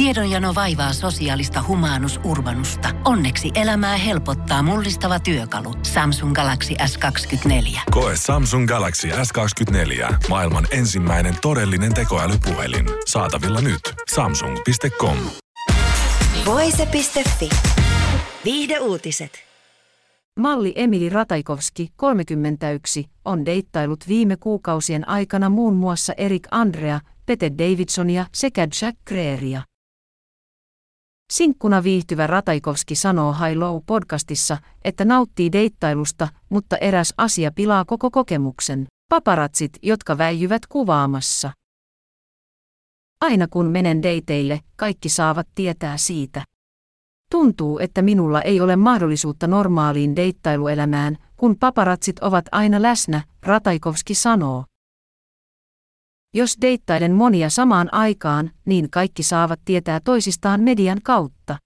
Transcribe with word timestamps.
Tiedonjano 0.00 0.54
vaivaa 0.54 0.92
sosiaalista 0.92 1.64
humanus 1.68 2.20
urbanusta. 2.24 2.88
Onneksi 3.04 3.50
elämää 3.54 3.96
helpottaa 3.96 4.62
mullistava 4.62 5.20
työkalu. 5.20 5.74
Samsung 5.82 6.34
Galaxy 6.34 6.74
S24. 6.74 7.80
Koe 7.90 8.12
Samsung 8.16 8.68
Galaxy 8.68 9.08
S24. 9.08 10.14
Maailman 10.28 10.66
ensimmäinen 10.70 11.34
todellinen 11.42 11.94
tekoälypuhelin. 11.94 12.86
Saatavilla 13.06 13.60
nyt. 13.60 13.80
Samsung.com. 14.14 15.16
Voise.fi. 16.46 17.48
Viihde 18.44 18.78
uutiset. 18.78 19.32
Malli 20.38 20.72
Emili 20.76 21.08
Rataikovski, 21.08 21.92
31, 21.96 23.06
on 23.24 23.46
deittailut 23.46 24.08
viime 24.08 24.36
kuukausien 24.36 25.08
aikana 25.08 25.48
muun 25.48 25.74
muassa 25.74 26.12
Erik 26.16 26.48
Andrea, 26.50 27.00
Pete 27.26 27.50
Davidsonia 27.58 28.26
sekä 28.34 28.68
Jack 28.82 28.98
Greeria. 29.08 29.62
Sinkkuna 31.30 31.82
viihtyvä 31.82 32.26
Rataikovski 32.26 32.94
sanoo 32.94 33.32
High 33.32 33.58
Low 33.58 33.82
podcastissa, 33.86 34.58
että 34.84 35.04
nauttii 35.04 35.52
deittailusta, 35.52 36.28
mutta 36.48 36.76
eräs 36.76 37.14
asia 37.16 37.50
pilaa 37.52 37.84
koko 37.84 38.10
kokemuksen. 38.10 38.86
Paparatsit, 39.08 39.72
jotka 39.82 40.18
väijyvät 40.18 40.66
kuvaamassa. 40.66 41.50
Aina 43.20 43.46
kun 43.50 43.66
menen 43.66 44.02
deiteille, 44.02 44.60
kaikki 44.76 45.08
saavat 45.08 45.48
tietää 45.54 45.96
siitä. 45.96 46.44
Tuntuu, 47.30 47.78
että 47.78 48.02
minulla 48.02 48.42
ei 48.42 48.60
ole 48.60 48.76
mahdollisuutta 48.76 49.46
normaaliin 49.46 50.16
deittailuelämään, 50.16 51.16
kun 51.36 51.56
paparatsit 51.60 52.18
ovat 52.18 52.44
aina 52.52 52.82
läsnä, 52.82 53.22
Rataikovski 53.42 54.14
sanoo. 54.14 54.64
Jos 56.34 56.56
deittaiden 56.60 57.12
monia 57.12 57.50
samaan 57.50 57.94
aikaan, 57.94 58.50
niin 58.64 58.90
kaikki 58.90 59.22
saavat 59.22 59.60
tietää 59.64 60.00
toisistaan 60.04 60.60
median 60.60 60.98
kautta. 61.04 61.56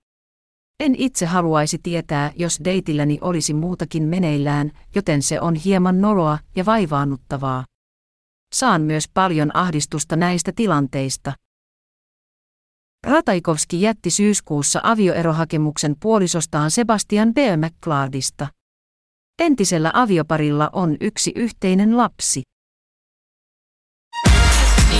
En 0.80 0.94
itse 0.98 1.26
haluaisi 1.26 1.78
tietää, 1.82 2.32
jos 2.36 2.60
deitilläni 2.64 3.18
olisi 3.20 3.54
muutakin 3.54 4.02
meneillään, 4.02 4.70
joten 4.94 5.22
se 5.22 5.40
on 5.40 5.54
hieman 5.54 6.00
noloa 6.00 6.38
ja 6.56 6.66
vaivaannuttavaa. 6.66 7.64
Saan 8.54 8.82
myös 8.82 9.04
paljon 9.14 9.56
ahdistusta 9.56 10.16
näistä 10.16 10.52
tilanteista. 10.56 11.32
Rataikovski 13.06 13.80
jätti 13.80 14.10
syyskuussa 14.10 14.80
avioerohakemuksen 14.82 15.94
puolisostaan 16.02 16.70
Sebastian 16.70 17.34
B. 17.34 17.36
McClardista. 17.36 18.46
Entisellä 19.38 19.90
avioparilla 19.94 20.70
on 20.72 20.96
yksi 21.00 21.32
yhteinen 21.36 21.96
lapsi. 21.96 22.42